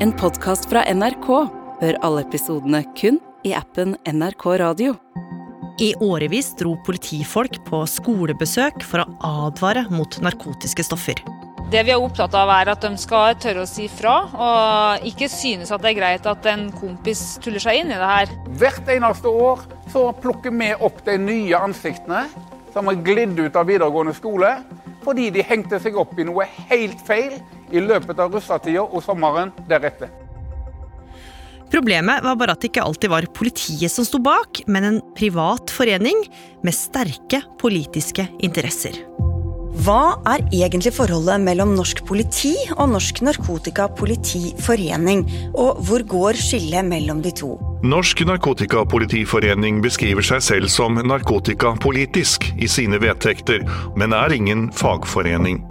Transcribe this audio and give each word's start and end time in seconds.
En 0.00 0.12
podkast 0.14 0.68
fra 0.70 0.84
NRK. 0.94 1.26
Hør 1.80 1.96
alle 2.06 2.20
episodene 2.22 2.84
kun 2.94 3.16
i 3.42 3.50
appen 3.58 3.96
NRK 4.06 4.44
Radio. 4.62 4.92
I 5.82 5.88
årevis 5.98 6.52
dro 6.60 6.76
politifolk 6.86 7.58
på 7.66 7.80
skolebesøk 7.90 8.78
for 8.86 9.02
å 9.02 9.08
advare 9.48 9.82
mot 9.90 10.20
narkotiske 10.22 10.86
stoffer. 10.86 11.18
Det 11.74 11.82
vi 11.82 11.96
er 11.96 11.98
opptatt 11.98 12.36
av 12.38 12.54
er 12.60 12.70
at 12.76 12.86
de 12.86 12.92
skal 13.02 13.34
tørre 13.42 13.66
å 13.66 13.70
si 13.70 13.88
fra, 13.90 14.14
og 14.30 15.10
ikke 15.10 15.26
synes 15.34 15.74
at 15.74 15.82
det 15.82 15.90
er 15.90 15.98
greit 15.98 16.30
at 16.30 16.46
en 16.46 16.68
kompis 16.78 17.24
tuller 17.42 17.66
seg 17.66 17.82
inn 17.82 17.90
i 17.90 17.98
det 17.98 18.14
her. 18.14 18.38
Hvert 18.62 18.94
eneste 18.94 19.34
år 19.34 19.66
så 19.90 20.12
plukker 20.22 20.54
vi 20.54 20.76
opp 20.78 21.02
de 21.10 21.18
nye 21.26 21.58
ansiktene 21.58 22.28
som 22.70 22.86
har 22.86 23.02
glidd 23.02 23.34
ut 23.34 23.58
av 23.58 23.66
videregående 23.66 24.14
skole 24.14 24.60
fordi 25.02 25.32
de 25.34 25.42
hengte 25.42 25.82
seg 25.82 25.98
opp 25.98 26.14
i 26.20 26.26
noe 26.28 26.46
helt 26.68 27.02
feil 27.06 27.40
i 27.70 27.84
løpet 27.84 28.18
av 28.18 28.34
russetida 28.34 28.84
og 28.84 29.04
sommeren 29.04 29.52
deretter. 29.68 30.10
Problemet 31.68 32.24
var 32.24 32.36
bare 32.40 32.54
at 32.56 32.62
det 32.62 32.70
ikke 32.70 32.86
alltid 32.88 33.12
var 33.12 33.28
politiet 33.36 33.92
som 33.92 34.06
sto 34.08 34.20
bak, 34.24 34.62
men 34.72 34.88
en 34.88 35.00
privat 35.16 35.70
forening 35.72 36.24
med 36.64 36.76
sterke 36.76 37.42
politiske 37.60 38.24
interesser. 38.40 38.96
Hva 39.78 40.16
er 40.26 40.42
egentlig 40.48 40.90
forholdet 40.96 41.42
mellom 41.44 41.74
norsk 41.76 42.00
politi 42.08 42.54
og 42.72 42.88
Norsk 42.90 43.20
Narkotikapolitiforening, 43.22 45.22
og 45.52 45.78
hvor 45.86 46.02
går 46.08 46.40
skillet 46.40 46.88
mellom 46.88 47.20
de 47.22 47.30
to? 47.36 47.52
Norsk 47.86 48.24
Narkotikapolitiforening 48.26 49.78
beskriver 49.84 50.24
seg 50.26 50.42
selv 50.42 50.72
som 50.72 50.98
narkotikapolitisk 50.98 52.48
i 52.58 52.66
sine 52.66 52.98
vedtekter, 53.04 53.62
men 53.94 54.16
er 54.16 54.34
ingen 54.34 54.72
fagforening. 54.74 55.62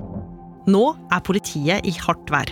Nå 0.68 0.88
er 1.16 1.22
politiet 1.24 1.86
i 1.88 1.94
hardt 1.96 2.28
vær. 2.28 2.50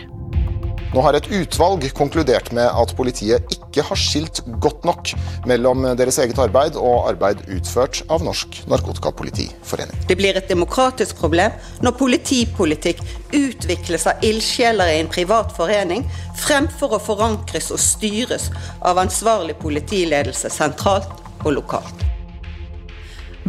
Nå 0.96 1.02
har 1.04 1.18
et 1.18 1.26
utvalg 1.36 1.84
konkludert 1.98 2.54
med 2.56 2.70
at 2.70 2.94
politiet 2.96 3.50
ikke 3.52 3.84
har 3.84 4.00
skilt 4.00 4.40
godt 4.64 4.86
nok 4.88 5.12
mellom 5.50 5.84
deres 6.00 6.22
eget 6.24 6.40
arbeid 6.40 6.78
og 6.80 7.10
arbeid 7.10 7.42
utført 7.52 8.00
av 8.08 8.24
Norsk 8.24 8.62
Narkotikapolitiforening. 8.72 10.06
Det 10.08 10.16
blir 10.16 10.40
et 10.40 10.48
demokratisk 10.48 11.20
problem 11.20 11.52
når 11.84 11.98
politipolitikk 12.00 13.04
utvikles 13.36 14.08
av 14.08 14.24
ildsjeler 14.24 14.94
i 14.94 15.02
en 15.02 15.12
privat 15.12 15.52
forening, 15.58 16.08
fremfor 16.40 16.96
å 16.96 17.04
forankres 17.04 17.68
og 17.76 17.84
styres 17.84 18.48
av 18.80 19.04
ansvarlig 19.04 19.60
politiledelse 19.60 20.54
sentralt 20.54 21.12
og 21.44 21.58
lokalt. 21.60 22.08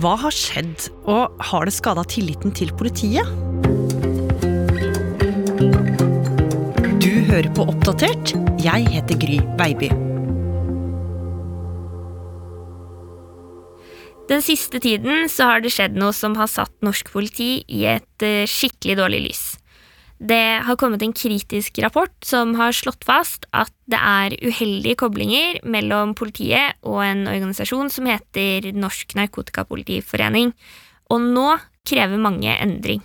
Hva 0.03 0.19
har 0.27 0.35
skjedd, 0.35 0.91
og 1.07 1.39
har 1.53 1.71
det 1.71 1.79
skada 1.79 2.03
tilliten 2.11 2.51
til 2.51 2.75
politiet? 2.77 3.46
Hører 7.27 7.49
på 7.55 7.65
Oppdatert. 7.67 8.35
Jeg 8.63 8.87
heter 8.93 9.19
Gry 9.19 9.41
Baby. 9.59 9.89
Den 14.31 14.43
siste 14.43 14.81
tiden 14.83 15.29
så 15.31 15.51
har 15.51 15.63
det 15.63 15.73
skjedd 15.75 15.99
noe 15.99 16.15
som 16.15 16.35
har 16.39 16.51
satt 16.51 16.75
norsk 16.87 17.11
politi 17.15 17.61
i 17.67 17.85
et 17.91 18.27
eh, 18.27 18.47
skikkelig 18.51 18.99
dårlig 18.99 19.21
lys. 19.29 19.45
Det 20.17 20.63
har 20.65 20.79
kommet 20.81 21.03
en 21.05 21.15
kritisk 21.15 21.79
rapport 21.85 22.15
som 22.25 22.55
har 22.57 22.75
slått 22.75 23.05
fast 23.07 23.45
at 23.55 23.75
det 23.91 24.01
er 24.01 24.39
uheldige 24.41 24.99
koblinger 25.03 25.61
mellom 25.69 26.15
politiet 26.17 26.79
og 26.87 27.03
en 27.05 27.27
organisasjon 27.29 27.93
som 27.93 28.09
heter 28.09 28.71
Norsk 28.75 29.15
Narkotikapolitiforening, 29.19 30.55
og 31.13 31.29
nå 31.37 31.51
krever 31.87 32.19
mange 32.19 32.55
endring. 32.57 33.05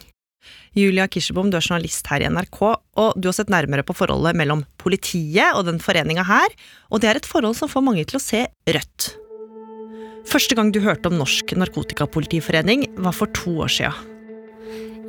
Julia 0.72 1.03
Kirsebom, 1.11 1.50
du 1.52 1.58
er 1.59 1.66
journalist 1.66 2.08
her 2.08 2.23
i 2.23 2.30
NRK, 2.31 2.59
og 3.02 3.17
du 3.19 3.27
har 3.27 3.36
sett 3.36 3.50
nærmere 3.52 3.83
på 3.83 3.95
forholdet 3.97 4.38
mellom 4.39 4.64
politiet 4.80 5.52
og 5.58 5.66
den 5.67 5.81
foreninga 5.83 6.23
her, 6.30 6.53
og 6.88 7.02
det 7.03 7.09
er 7.11 7.19
et 7.19 7.27
forhold 7.27 7.58
som 7.59 7.72
får 7.72 7.83
mange 7.83 8.05
til 8.08 8.19
å 8.19 8.23
se 8.23 8.45
rødt. 8.72 9.09
Første 10.31 10.55
gang 10.55 10.72
du 10.72 10.80
hørte 10.80 11.11
om 11.11 11.17
Norsk 11.19 11.52
Narkotikapolitiforening, 11.59 12.86
var 13.04 13.17
for 13.17 13.27
to 13.36 13.58
år 13.65 13.73
sia. 13.73 13.92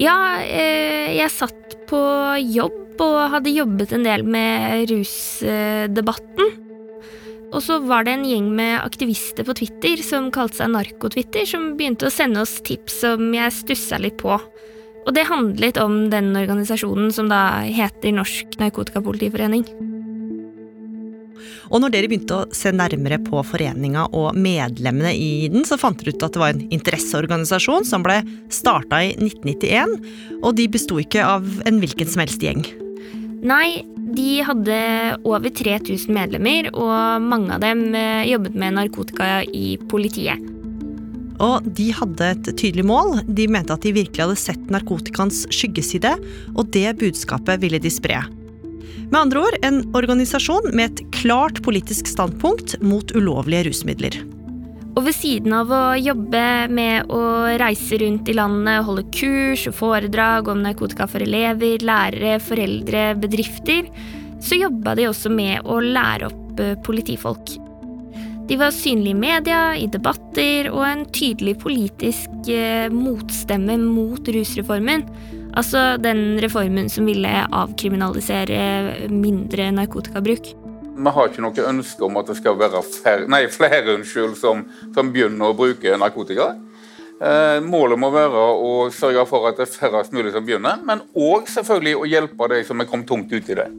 Ja, 0.02 0.40
eh, 0.42 1.14
jeg 1.14 1.30
satt 1.30 1.76
på 1.86 2.00
jobb 2.42 2.98
og 3.02 3.18
hadde 3.36 3.54
jobbet 3.54 3.94
en 3.94 4.08
del 4.08 4.26
med 4.26 4.90
rusdebatten. 4.90 6.58
Og 7.52 7.60
så 7.60 7.76
var 7.84 8.06
det 8.06 8.16
en 8.16 8.24
gjeng 8.26 8.48
med 8.56 8.80
aktivister 8.80 9.44
på 9.44 9.54
Twitter 9.60 10.00
som 10.02 10.30
kalte 10.32 10.62
seg 10.62 10.72
Narkotwitter, 10.72 11.44
som 11.46 11.74
begynte 11.76 12.08
å 12.08 12.12
sende 12.12 12.42
oss 12.42 12.56
tips 12.64 13.02
som 13.04 13.28
jeg 13.36 13.54
stussa 13.60 14.00
litt 14.00 14.16
på. 14.22 14.40
Og 15.02 15.14
det 15.16 15.26
handlet 15.26 15.80
om 15.82 16.04
den 16.12 16.30
organisasjonen 16.38 17.10
som 17.14 17.30
da 17.32 17.62
heter 17.66 18.14
Norsk 18.14 18.58
Narkotikapolitiforening. 18.60 19.66
Og 21.72 21.80
når 21.80 21.94
dere 21.94 22.08
begynte 22.10 22.36
å 22.36 22.48
se 22.54 22.70
nærmere 22.74 23.16
på 23.24 23.40
foreninga 23.48 24.04
og 24.12 24.36
medlemmene 24.36 25.14
i 25.16 25.48
den, 25.52 25.64
så 25.64 25.78
fant 25.80 25.98
dere 26.02 26.12
ut 26.12 26.26
at 26.26 26.34
det 26.34 26.42
var 26.42 26.52
en 26.52 26.66
interesseorganisasjon 26.76 27.88
som 27.88 28.04
ble 28.04 28.20
starta 28.52 29.00
i 29.06 29.14
1991, 29.16 29.96
og 30.42 30.52
de 30.58 30.68
besto 30.72 31.00
ikke 31.00 31.24
av 31.24 31.48
en 31.66 31.80
hvilken 31.82 32.12
som 32.12 32.24
helst 32.24 32.44
gjeng. 32.44 32.66
Nei, 33.42 33.82
de 34.14 34.42
hadde 34.44 34.78
over 35.26 35.48
3000 35.48 36.12
medlemmer, 36.14 36.68
og 36.76 37.24
mange 37.24 37.56
av 37.56 37.64
dem 37.64 37.88
eh, 37.96 38.28
jobbet 38.30 38.58
med 38.58 38.76
narkotika 38.76 39.40
i 39.48 39.78
politiet. 39.90 40.51
Og 41.40 41.64
de 41.78 41.88
hadde 41.96 42.28
et 42.34 42.52
tydelig 42.58 42.84
mål. 42.88 43.22
De 43.26 43.48
mente 43.50 43.74
at 43.74 43.86
de 43.86 43.94
virkelig 43.96 44.26
hadde 44.26 44.40
sett 44.40 44.70
narkotikans 44.72 45.44
skyggeside, 45.54 46.14
og 46.56 46.70
det 46.74 46.98
budskapet 47.00 47.62
ville 47.62 47.80
de 47.82 47.92
spre. 47.92 48.20
Med 49.12 49.18
andre 49.20 49.42
ord 49.44 49.56
en 49.66 49.82
organisasjon 49.96 50.70
med 50.72 50.90
et 50.90 51.02
klart 51.12 51.60
politisk 51.64 52.08
standpunkt 52.08 52.78
mot 52.80 53.12
ulovlige 53.12 53.68
rusmidler. 53.68 54.22
Og 54.92 55.06
ved 55.06 55.16
siden 55.16 55.54
av 55.56 55.70
å 55.72 55.82
jobbe 55.96 56.44
med 56.72 57.12
å 57.12 57.22
reise 57.60 57.96
rundt 58.02 58.28
i 58.28 58.36
landet, 58.36 58.84
holde 58.84 59.06
kurs 59.14 59.64
og 59.70 59.76
foredrag 59.78 60.50
om 60.52 60.60
narkotika 60.64 61.06
for 61.08 61.24
elever, 61.24 61.80
lærere, 61.80 62.36
foreldre, 62.44 63.06
bedrifter, 63.20 63.88
så 64.42 64.58
jobba 64.58 64.96
de 64.98 65.08
også 65.08 65.32
med 65.32 65.64
å 65.64 65.80
lære 65.80 66.28
opp 66.28 66.60
eh, 66.60 66.74
politifolk. 66.84 67.56
De 68.48 68.56
var 68.56 68.70
synlige 68.70 69.10
i 69.10 69.14
media, 69.14 69.60
i 69.78 69.86
debatter 69.86 70.66
og 70.72 70.82
en 70.82 71.04
tydelig 71.14 71.54
politisk 71.62 72.48
eh, 72.50 72.90
motstemme 72.90 73.76
mot 73.78 74.28
rusreformen. 74.34 75.04
Altså 75.54 75.96
den 76.02 76.40
reformen 76.42 76.90
som 76.90 77.06
ville 77.06 77.30
avkriminalisere 77.46 79.06
mindre 79.12 79.68
narkotikabruk. 79.76 80.50
Vi 80.92 81.12
har 81.14 81.30
ikke 81.30 81.44
noe 81.44 81.68
ønske 81.70 82.04
om 82.04 82.18
at 82.18 82.32
det 82.32 82.36
skal 82.40 82.58
være 82.58 82.82
færre, 82.82 83.28
nei, 83.30 83.46
flere 83.52 83.94
unnskyld, 83.94 84.34
som, 84.40 84.66
som 84.94 85.14
begynner 85.14 85.52
å 85.52 85.56
bruke 85.56 85.94
narkotika. 86.00 86.50
Eh, 87.22 87.60
målet 87.62 88.00
må 88.02 88.10
være 88.10 88.42
å 88.58 88.90
sørge 88.90 89.22
for 89.30 89.46
at 89.46 89.60
det 89.60 89.68
er 89.68 89.74
færrest 89.76 90.14
mulig 90.16 90.34
som 90.34 90.42
begynner, 90.42 90.82
men 90.82 91.04
òg 91.14 91.46
selvfølgelig 91.52 91.94
å 92.00 92.10
hjelpe 92.10 92.50
de 92.50 92.62
som 92.66 92.82
er 92.82 92.90
kommet 92.90 93.06
tungt 93.06 93.30
ut 93.30 93.54
i 93.54 93.58
det. 93.62 93.70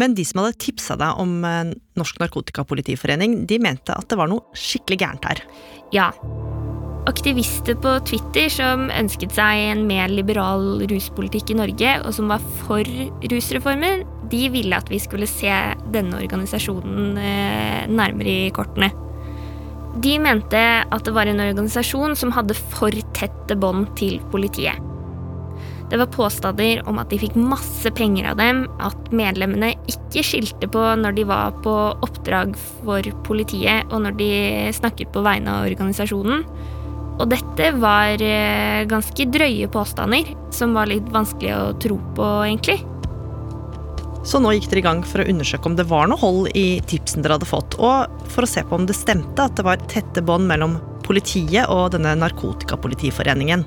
Men 0.00 0.16
de 0.16 0.24
som 0.24 0.40
hadde 0.40 0.56
tipsa 0.62 0.96
deg 1.00 1.20
om 1.20 1.40
eh, 1.44 1.74
Norsk 2.00 2.20
Narkotikapolitiforening, 2.22 3.42
de 3.50 3.60
mente 3.62 3.94
at 3.94 4.08
det 4.10 4.18
var 4.20 4.30
noe 4.30 4.46
skikkelig 4.56 5.00
gærent 5.02 5.28
her. 5.28 5.42
Ja. 5.94 6.10
Aktivister 7.10 7.76
på 7.80 7.94
Twitter 8.06 8.50
som 8.52 8.88
ønsket 8.92 9.34
seg 9.34 9.64
en 9.70 9.86
mer 9.88 10.12
liberal 10.12 10.84
ruspolitikk 10.90 11.52
i 11.52 11.58
Norge, 11.58 11.94
og 12.04 12.14
som 12.16 12.30
var 12.32 12.44
for 12.62 12.86
rusreformen, 13.32 14.04
de 14.30 14.42
ville 14.52 14.76
at 14.76 14.90
vi 14.92 15.00
skulle 15.02 15.28
se 15.28 15.52
denne 15.92 16.20
organisasjonen 16.20 17.16
eh, 17.18 17.88
nærmere 17.90 18.36
i 18.46 18.52
kortene. 18.54 18.92
De 20.00 20.14
mente 20.22 20.60
at 20.60 21.02
det 21.04 21.16
var 21.16 21.26
en 21.26 21.42
organisasjon 21.42 22.14
som 22.16 22.32
hadde 22.36 22.54
for 22.76 22.94
tette 23.16 23.56
bånd 23.58 23.90
til 23.98 24.20
politiet. 24.30 24.89
Det 25.90 25.98
var 25.98 26.06
påstander 26.14 26.84
om 26.88 27.00
at 27.02 27.10
de 27.10 27.18
fikk 27.18 27.34
masse 27.34 27.90
penger 27.98 28.28
av 28.30 28.36
dem, 28.38 28.62
at 28.78 29.08
medlemmene 29.10 29.72
ikke 29.90 30.22
skilte 30.22 30.68
på 30.70 30.82
når 31.00 31.16
de 31.16 31.24
var 31.26 31.56
på 31.64 31.72
oppdrag 32.06 32.52
for 32.84 33.06
politiet, 33.26 33.90
og 33.90 34.04
når 34.04 34.14
de 34.20 34.30
snakket 34.76 35.10
på 35.10 35.24
vegne 35.26 35.50
av 35.50 35.66
organisasjonen. 35.66 36.44
Og 37.20 37.26
dette 37.28 37.72
var 37.82 38.22
eh, 38.22 38.86
ganske 38.88 39.26
drøye 39.34 39.66
påstander, 39.72 40.30
som 40.54 40.78
var 40.78 40.88
litt 40.88 41.10
vanskelig 41.12 41.52
å 41.56 41.64
tro 41.82 41.98
på, 42.16 42.28
egentlig. 42.46 42.78
Så 44.24 44.38
nå 44.38 44.52
gikk 44.54 44.68
dere 44.70 44.82
i 44.82 44.84
gang 44.84 45.02
for 45.04 45.22
å 45.22 45.26
undersøke 45.32 45.66
om 45.68 45.74
det 45.76 45.88
var 45.90 46.06
noe 46.08 46.20
hold 46.20 46.52
i 46.56 46.78
tipsen 46.86 47.24
dere 47.24 47.38
hadde 47.38 47.48
fått, 47.50 47.74
og 47.80 48.30
for 48.30 48.46
å 48.46 48.50
se 48.52 48.62
på 48.62 48.78
om 48.78 48.86
det 48.86 48.96
stemte 48.96 49.42
at 49.42 49.58
det 49.58 49.66
var 49.66 49.82
tette 49.90 50.22
bånd 50.22 50.46
mellom 50.48 50.78
politiet 51.02 51.66
og 51.72 51.90
denne 51.96 52.14
narkotikapolitiforeningen. 52.20 53.66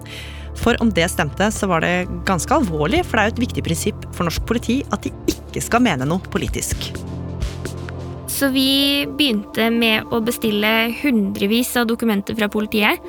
For 0.59 0.77
om 0.83 0.91
det 0.94 1.09
stemte, 1.11 1.50
så 1.51 1.67
var 1.71 1.83
det 1.83 2.07
ganske 2.27 2.53
alvorlig, 2.55 3.01
for 3.07 3.17
det 3.17 3.23
er 3.23 3.31
jo 3.31 3.35
et 3.35 3.44
viktig 3.47 3.65
prinsipp 3.65 4.05
for 4.13 4.27
norsk 4.27 4.45
politi 4.47 4.81
at 4.94 5.05
de 5.05 5.11
ikke 5.33 5.63
skal 5.63 5.83
mene 5.83 6.07
noe 6.07 6.33
politisk. 6.33 6.91
Så 8.33 8.50
vi 8.53 9.05
begynte 9.07 9.69
med 9.73 10.09
å 10.13 10.21
bestille 10.25 10.91
hundrevis 11.03 11.75
av 11.79 11.88
dokumenter 11.89 12.38
fra 12.38 12.50
politiet. 12.51 13.01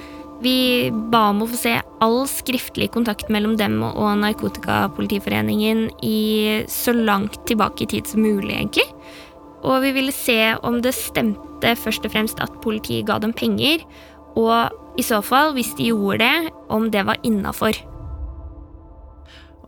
Vi 0.44 0.91
ba 1.12 1.31
om 1.31 1.44
å 1.44 1.49
få 1.49 1.56
se 1.56 1.73
all 2.05 2.25
skriftlig 2.29 2.91
kontakt 2.93 3.31
mellom 3.32 3.55
dem 3.56 3.79
og 3.87 4.19
Narkotikapolitiforeningen 4.20 5.87
i 6.05 6.64
så 6.69 6.93
langt 6.93 7.38
tilbake 7.49 7.87
i 7.87 7.91
tid 7.94 8.11
som 8.11 8.25
mulig, 8.26 8.52
egentlig. 8.52 8.85
Og 9.64 9.81
vi 9.87 9.94
ville 9.96 10.12
se 10.12 10.38
om 10.61 10.82
det 10.85 10.93
stemte 10.96 11.73
først 11.81 12.05
og 12.05 12.12
fremst 12.12 12.43
at 12.44 12.61
politiet 12.61 13.08
ga 13.08 13.17
dem 13.23 13.32
penger, 13.32 13.81
og 14.38 14.98
i 14.98 15.04
så 15.06 15.20
fall, 15.25 15.54
hvis 15.56 15.72
de 15.78 15.90
gjorde 15.90 16.22
det, 16.22 16.52
om 16.70 16.88
det 16.92 17.02
var 17.06 17.19
innafor. 17.26 17.78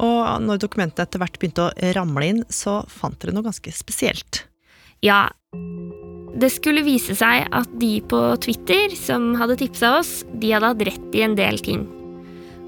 Og 0.03 0.43
når 0.45 0.61
dokumentene 0.61 1.07
etter 1.07 1.23
hvert 1.23 1.39
begynte 1.41 1.69
å 1.69 1.93
ramle 1.97 2.29
inn, 2.29 2.43
så 2.53 2.83
fant 2.91 3.17
dere 3.23 3.35
noe 3.35 3.47
ganske 3.47 3.73
spesielt. 3.75 4.45
Ja, 5.05 5.29
det 6.37 6.51
skulle 6.53 6.85
vise 6.85 7.17
seg 7.17 7.47
at 7.55 7.71
de 7.81 7.99
på 8.11 8.21
Twitter 8.45 8.93
som 8.99 9.35
hadde 9.41 9.59
tipsa 9.61 9.97
oss, 10.01 10.19
de 10.37 10.53
hadde 10.53 10.73
hatt 10.73 10.85
rett 10.91 11.17
i 11.17 11.25
en 11.25 11.37
del 11.39 11.61
ting. 11.65 11.87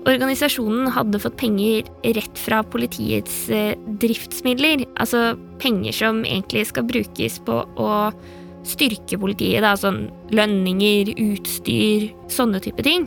Organisasjonen 0.08 0.88
hadde 0.94 1.20
fått 1.20 1.36
penger 1.40 1.88
rett 2.16 2.40
fra 2.40 2.62
politiets 2.64 3.48
eh, 3.52 3.74
driftsmidler, 4.00 4.86
altså 4.96 5.34
penger 5.60 5.92
som 5.92 6.22
egentlig 6.24 6.64
skal 6.70 6.86
brukes 6.88 7.36
på 7.44 7.60
å 7.76 7.90
styrke 8.66 9.18
politiet, 9.20 9.62
da, 9.64 9.74
sånn 9.78 10.06
lønninger, 10.34 11.14
utstyr, 11.22 12.08
sånne 12.32 12.60
type 12.64 12.84
ting. 12.86 13.06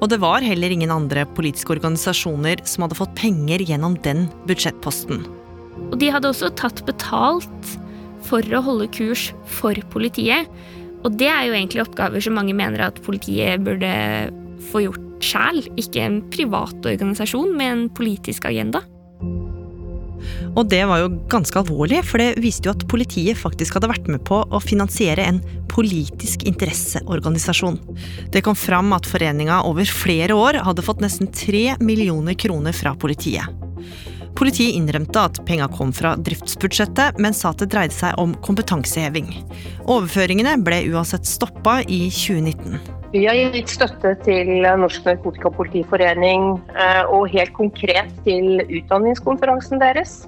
Og 0.00 0.08
det 0.10 0.20
var 0.22 0.44
heller 0.44 0.72
ingen 0.72 0.92
andre 0.92 1.26
politiske 1.36 1.74
organisasjoner 1.76 2.64
som 2.68 2.86
hadde 2.86 2.98
fått 2.98 3.14
penger 3.18 3.62
gjennom 3.62 3.96
den 4.04 4.26
budsjettposten. 4.48 5.22
Og 5.90 5.96
de 6.00 6.10
hadde 6.12 6.30
også 6.30 6.50
tatt 6.58 6.82
betalt 6.88 7.76
for 8.26 8.44
å 8.54 8.62
holde 8.64 8.90
kurs 8.94 9.30
for 9.48 9.78
politiet. 9.92 10.48
Og 11.04 11.14
det 11.20 11.30
er 11.32 11.46
jo 11.48 11.56
egentlig 11.56 11.84
oppgaver 11.84 12.22
som 12.22 12.36
mange 12.36 12.56
mener 12.56 12.82
at 12.84 13.00
politiet 13.06 13.62
burde 13.64 13.92
få 14.70 14.84
gjort 14.84 15.06
sjæl, 15.24 15.62
ikke 15.80 16.02
en 16.04 16.20
privat 16.32 16.86
organisasjon 16.88 17.54
med 17.56 17.72
en 17.72 17.86
politisk 17.96 18.48
agenda. 18.48 18.82
Og 20.58 20.66
det 20.70 20.82
var 20.88 21.02
jo 21.02 21.12
ganske 21.30 21.60
alvorlig, 21.60 22.00
for 22.06 22.22
det 22.22 22.40
viste 22.42 22.66
jo 22.66 22.74
at 22.74 22.86
politiet 22.90 23.38
faktisk 23.38 23.76
hadde 23.76 23.90
vært 23.92 24.10
med 24.10 24.24
på 24.26 24.42
å 24.42 24.60
finansiere 24.62 25.26
en 25.28 25.38
politisk 25.70 26.42
interesseorganisasjon. 26.48 27.78
Det 28.34 28.42
kom 28.46 28.58
fram 28.58 28.90
at 28.96 29.08
foreninga 29.08 29.62
over 29.68 29.86
flere 29.86 30.36
år 30.36 30.60
hadde 30.66 30.84
fått 30.84 31.04
nesten 31.04 31.30
tre 31.30 31.76
millioner 31.80 32.34
kroner 32.38 32.74
fra 32.76 32.96
politiet. 32.98 33.46
Politiet 34.38 34.76
innrømte 34.78 35.22
at 35.26 35.40
penga 35.46 35.66
kom 35.74 35.90
fra 35.94 36.14
driftsbudsjettet, 36.16 37.18
men 37.20 37.34
sa 37.36 37.50
at 37.50 37.62
det 37.62 37.70
dreide 37.72 37.94
seg 37.94 38.18
om 38.20 38.32
kompetanseheving. 38.44 39.28
Overføringene 39.90 40.54
ble 40.64 40.84
uansett 40.92 41.28
stoppa 41.28 41.80
i 41.82 42.06
2019. 42.14 42.78
Vi 43.10 43.24
har 43.26 43.34
gitt 43.34 43.72
støtte 43.72 44.14
til 44.22 44.62
Norsk 44.62 45.06
Narkotikapolitiforening 45.08 46.52
eh, 46.78 47.02
og 47.10 47.26
helt 47.32 47.52
konkret 47.56 48.12
til 48.22 48.62
utdanningskonferansen 48.62 49.82
deres. 49.82 50.20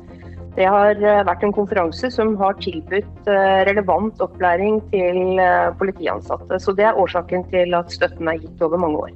Det 0.57 0.69
har 0.69 0.99
eh, 1.01 1.25
vært 1.25 1.45
en 1.47 1.55
konferanse 1.57 2.11
som 2.13 2.35
har 2.41 2.59
tilbudt 2.61 3.29
eh, 3.31 3.63
relevant 3.69 4.21
opplæring 4.25 4.81
til 4.93 5.41
politiansatte. 5.81 6.61
Så 6.61 6.77
det 6.77 6.89
er 6.89 6.99
årsaken 7.01 7.47
til 7.53 7.77
at 7.79 7.93
støtten 7.93 8.29
er 8.29 8.41
gitt 8.43 8.65
over 8.65 8.81
mange 8.81 9.07
år. 9.07 9.15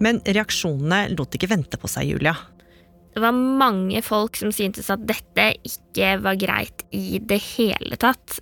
Men 0.00 0.20
reaksjonene 0.24 1.10
lot 1.16 1.36
ikke 1.36 1.50
vente 1.50 1.80
på 1.80 1.88
seg, 1.90 2.12
Julia. 2.12 2.34
Det 3.10 3.22
var 3.24 3.34
mange 3.34 4.00
folk 4.06 4.38
som 4.38 4.52
syntes 4.54 4.88
at 4.92 5.02
dette 5.08 5.48
ikke 5.66 6.14
var 6.22 6.38
greit 6.38 6.84
i 6.94 7.18
det 7.18 7.40
hele 7.56 7.98
tatt. 8.00 8.38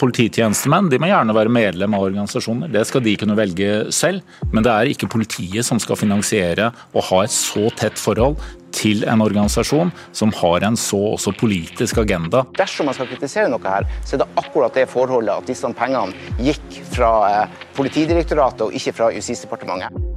Polititjenestemenn 0.00 0.90
de 0.90 0.98
må 1.00 1.08
gjerne 1.10 1.36
være 1.36 1.52
medlem 1.54 1.94
av 1.96 2.06
organisasjoner, 2.08 2.72
det 2.72 2.82
skal 2.88 3.04
de 3.04 3.14
kunne 3.20 3.36
velge 3.38 3.70
selv. 3.94 4.24
Men 4.52 4.66
det 4.66 4.72
er 4.72 4.90
ikke 4.90 5.10
politiet 5.12 5.66
som 5.66 5.80
skal 5.82 5.98
finansiere 6.00 6.70
og 6.92 7.08
ha 7.10 7.24
et 7.24 7.34
så 7.34 7.68
tett 7.78 8.00
forhold 8.00 8.38
til 8.74 9.04
en 9.06 9.22
organisasjon 9.22 9.92
som 10.10 10.32
har 10.34 10.66
en 10.66 10.78
så 10.78 10.98
også 11.12 11.34
politisk 11.38 12.00
agenda. 12.02 12.42
Dersom 12.58 12.90
man 12.90 12.96
skal 12.96 13.06
kritisere 13.12 13.52
noe 13.52 13.62
her, 13.62 13.86
så 14.02 14.16
er 14.16 14.24
det 14.24 14.32
akkurat 14.42 14.74
det 14.74 14.88
forholdet 14.90 15.36
at 15.36 15.52
disse 15.52 15.70
pengene 15.78 16.42
gikk 16.42 16.82
fra 16.94 17.12
eh, 17.28 17.62
Politidirektoratet 17.74 18.66
og 18.66 18.74
ikke 18.74 18.96
fra 18.98 19.14
Justisdepartementet 19.14 20.10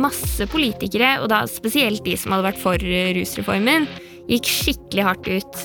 masse 0.00 0.46
politikere, 0.50 1.16
og 1.22 1.30
da 1.32 1.44
spesielt 1.50 2.04
de 2.06 2.16
som 2.20 2.34
hadde 2.34 2.50
vært 2.50 2.60
for 2.60 2.86
rusreformen, 3.16 3.88
gikk 4.30 4.50
skikkelig 4.50 5.06
hardt 5.06 5.30
ut. 5.30 5.60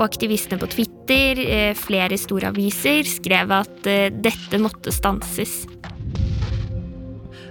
Og 0.00 0.06
aktivistene 0.06 0.56
på 0.56 0.70
Twitter, 0.72 1.38
eh, 1.44 1.74
flere 1.76 2.16
store 2.16 2.48
aviser, 2.48 3.04
skrev 3.04 3.52
at 3.52 3.86
eh, 3.86 4.08
dette 4.08 4.56
måtte 4.56 4.92
stanses. 4.96 5.66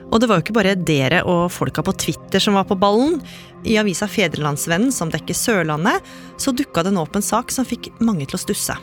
Og 0.10 0.18
det 0.18 0.25
var 0.25 0.40
jo 0.40 0.48
ikke 0.48 0.57
bare 0.57 0.74
dere 0.74 1.22
og 1.30 1.51
folka 1.54 1.84
på 1.86 1.94
Twitter 2.01 2.42
som 2.42 2.57
var 2.57 2.66
på 2.66 2.78
ballen. 2.80 3.19
I 3.62 3.78
avisa 3.78 4.07
Fedrelandsvennen, 4.10 4.90
som 4.90 5.12
dekker 5.13 5.38
Sørlandet, 5.38 6.01
så 6.42 6.50
dukka 6.56 6.81
det 6.88 6.96
nå 6.96 7.04
opp 7.06 7.19
en 7.19 7.25
sak 7.25 7.54
som 7.54 7.68
fikk 7.68 7.92
mange 8.01 8.25
til 8.25 8.40
å 8.40 8.42
stusse. 8.42 8.78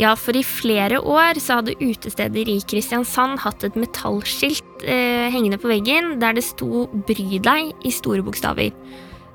Ja, 0.00 0.12
for 0.18 0.36
i 0.36 0.42
flere 0.44 0.98
år 1.00 1.38
så 1.40 1.60
hadde 1.60 1.78
utesteder 1.80 2.48
i 2.48 2.58
Kristiansand 2.68 3.40
hatt 3.44 3.64
et 3.64 3.76
metallskilt 3.78 4.84
eh, 4.84 5.28
hengende 5.32 5.60
på 5.62 5.70
veggen 5.70 6.18
der 6.20 6.36
det 6.36 6.44
sto 6.44 6.88
'Bry 6.92 7.40
deg' 7.40 7.72
i 7.86 7.92
store 7.94 8.24
bokstaver. 8.24 8.72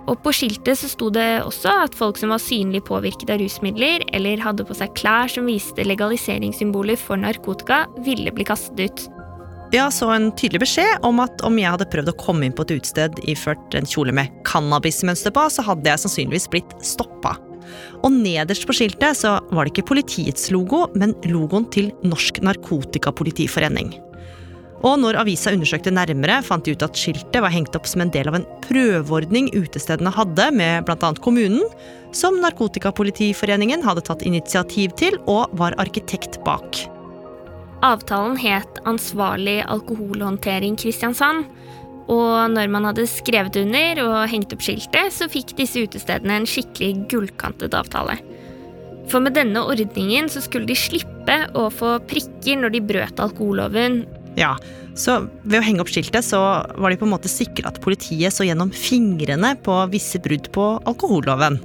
Og 0.08 0.22
på 0.24 0.32
skiltet 0.36 0.80
så 0.80 0.88
sto 0.88 1.10
det 1.12 1.26
også 1.44 1.74
at 1.84 1.96
folk 1.98 2.20
som 2.20 2.32
var 2.32 2.40
synlig 2.40 2.86
påvirket 2.88 3.32
av 3.34 3.42
rusmidler, 3.42 4.06
eller 4.16 4.44
hadde 4.44 4.66
på 4.68 4.76
seg 4.78 4.94
klær 4.96 5.32
som 5.32 5.50
viste 5.50 5.84
legaliseringssymboler 5.84 7.00
for 7.00 7.20
narkotika, 7.20 7.84
ville 8.06 8.32
bli 8.32 8.48
kastet 8.48 8.86
ut. 8.88 9.08
Ja, 9.76 9.90
så 9.92 10.08
en 10.14 10.30
tydelig 10.32 10.62
beskjed 10.64 11.04
om 11.04 11.20
at 11.20 11.42
om 11.44 11.58
jeg 11.60 11.74
hadde 11.74 11.90
prøvd 11.92 12.14
å 12.14 12.20
komme 12.22 12.48
inn 12.48 12.56
på 12.56 12.64
et 12.64 12.78
utested 12.78 13.20
iført 13.28 13.76
en 13.76 13.90
kjole 13.90 14.16
med 14.16 14.32
cannabismønster 14.48 15.34
på, 15.36 15.44
så 15.52 15.66
hadde 15.68 15.92
jeg 15.92 16.06
sannsynligvis 16.06 16.48
blitt 16.54 16.72
stoppa. 16.88 17.36
Og 18.08 18.14
nederst 18.14 18.64
på 18.68 18.78
skiltet 18.78 19.20
så 19.20 19.38
var 19.52 19.68
det 19.68 19.74
ikke 19.74 19.90
politiets 19.92 20.48
logo, 20.56 20.86
men 20.96 21.12
logoen 21.28 21.68
til 21.74 21.92
Norsk 22.08 22.40
Narkotikapolitiforening. 22.48 23.92
Og 24.86 25.00
når 25.02 25.18
avisa 25.24 25.54
undersøkte 25.56 25.94
nærmere, 25.94 26.42
fant 26.46 26.66
de 26.66 26.76
ut 26.76 26.84
at 26.86 26.98
skiltet 27.00 27.42
var 27.42 27.54
hengt 27.54 27.76
opp 27.78 27.88
som 27.90 28.04
en 28.04 28.12
del 28.14 28.30
av 28.30 28.38
en 28.38 28.46
prøveordning 28.68 29.50
utestedene 29.56 30.14
hadde 30.14 30.52
med 30.54 30.86
bl.a. 30.86 31.14
kommunen, 31.24 31.66
som 32.16 32.38
Narkotikapolitiforeningen 32.44 33.82
hadde 33.86 34.06
tatt 34.06 34.26
initiativ 34.26 34.94
til 35.00 35.18
og 35.26 35.50
var 35.58 35.76
arkitekt 35.82 36.40
bak. 36.46 36.84
Avtalen 37.86 38.38
het 38.42 38.80
Ansvarlig 38.90 39.60
alkoholhåndtering 39.70 40.78
Kristiansand, 40.82 41.46
og 42.08 42.54
når 42.54 42.70
man 42.72 42.88
hadde 42.88 43.04
skrevet 43.10 43.58
under 43.60 44.00
og 44.06 44.16
hengt 44.32 44.54
opp 44.56 44.64
skiltet, 44.64 45.12
så 45.14 45.28
fikk 45.30 45.58
disse 45.58 45.82
utestedene 45.84 46.40
en 46.40 46.48
skikkelig 46.48 47.10
gullkantet 47.12 47.76
avtale. 47.76 48.16
For 49.12 49.24
med 49.24 49.36
denne 49.38 49.64
ordningen 49.64 50.28
så 50.32 50.42
skulle 50.44 50.68
de 50.68 50.76
slippe 50.78 51.38
å 51.56 51.68
få 51.72 51.98
prikker 52.08 52.60
når 52.62 52.76
de 52.76 52.84
brøt 52.88 53.22
alkoholloven. 53.24 54.02
Ja, 54.38 54.54
så 54.98 55.24
ved 55.44 55.60
å 55.60 55.66
henge 55.66 55.82
opp 55.84 55.92
skiltet 55.92 56.26
så 56.26 56.40
var 56.78 56.94
de 56.94 57.00
på 57.00 57.08
en 57.08 57.14
måte 57.16 57.32
sikra 57.32 57.72
at 57.72 57.82
politiet 57.84 58.34
så 58.34 58.46
gjennom 58.46 58.74
fingrene 58.74 59.56
på 59.66 59.80
visse 59.94 60.22
brudd 60.22 60.52
på 60.54 60.70
alkoholloven. 60.90 61.60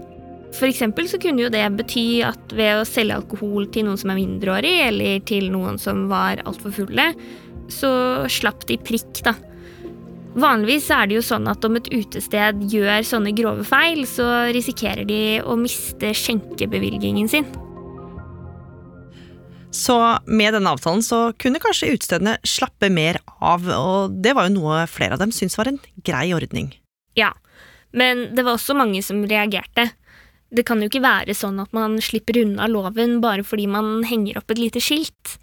For 0.53 0.69
eksempel 0.69 1.07
så 1.09 1.21
kunne 1.21 1.47
jo 1.47 1.53
det 1.53 1.65
bety 1.79 2.07
at 2.29 2.53
ved 2.57 2.83
å 2.83 2.89
selge 2.89 3.17
alkohol 3.17 3.71
til 3.73 3.87
noen 3.87 4.01
som 4.01 4.13
er 4.13 4.21
mindreårig, 4.21 4.75
eller 4.89 5.23
til 5.29 5.49
noen 5.53 5.81
som 5.81 6.05
var 6.11 6.43
altfor 6.45 6.75
fulle, 6.77 7.13
så 7.73 7.93
slapp 8.29 8.67
de 8.69 8.77
prikk, 8.81 9.23
da. 9.25 9.33
Vanligvis 10.33 10.89
er 10.93 11.09
det 11.09 11.19
jo 11.19 11.25
sånn 11.25 11.49
at 11.49 11.65
om 11.69 11.77
et 11.77 11.89
utested 11.93 12.63
gjør 12.73 13.05
sånne 13.05 13.35
grove 13.37 13.65
feil, 13.69 14.05
så 14.09 14.29
risikerer 14.53 15.09
de 15.09 15.23
å 15.45 15.57
miste 15.61 16.13
skjenkebevilgningen 16.17 17.29
sin. 17.29 17.49
Så 19.73 19.97
med 20.29 20.53
denne 20.53 20.75
avtalen 20.75 21.01
så 21.05 21.31
kunne 21.41 21.61
kanskje 21.63 21.95
utestedene 21.95 22.37
slappe 22.45 22.91
mer 22.93 23.19
av, 23.41 23.65
og 23.73 24.19
det 24.21 24.35
var 24.37 24.49
jo 24.49 24.59
noe 24.59 24.85
flere 24.91 25.17
av 25.17 25.23
dem 25.23 25.33
syntes 25.33 25.57
var 25.57 25.71
en 25.71 25.81
grei 26.05 26.27
ordning. 26.37 26.69
Ja, 27.17 27.33
men 27.97 28.29
det 28.37 28.45
var 28.45 28.59
også 28.59 28.77
mange 28.77 29.01
som 29.05 29.25
reagerte. 29.29 29.89
Det 30.53 30.67
kan 30.69 30.83
jo 30.85 30.91
ikke 30.91 31.05
være 31.05 31.37
sånn 31.37 31.61
at 31.65 31.73
man 31.73 31.97
slipper 32.05 32.43
unna 32.43 32.69
loven 32.69 33.21
bare 33.25 33.45
fordi 33.49 33.65
man 33.73 34.03
henger 34.05 34.43
opp 34.43 34.53
et 34.53 34.61
lite 34.61 34.83
skilt. 34.85 35.39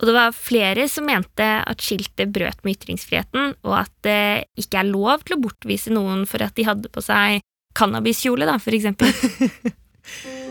Og 0.00 0.08
det 0.08 0.16
var 0.16 0.36
flere 0.36 0.88
som 0.92 1.06
mente 1.08 1.44
at 1.44 1.84
skiltet 1.84 2.32
brøt 2.32 2.64
med 2.64 2.76
ytringsfriheten, 2.76 3.54
og 3.64 3.76
at 3.84 3.92
det 4.04 4.48
ikke 4.60 4.80
er 4.82 4.88
lov 4.88 5.24
til 5.24 5.36
å 5.36 5.42
bortvise 5.44 5.92
noen 5.92 6.24
for 6.28 6.44
at 6.44 6.56
de 6.56 6.66
hadde 6.68 6.92
på 6.92 7.04
seg 7.04 7.44
cannabiskjole, 7.76 8.48
da, 8.48 8.56
for 8.60 8.76
eksempel. 8.76 9.12